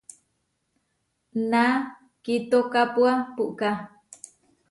[1.51, 1.65] Na
[2.23, 3.69] kitókapua puʼká.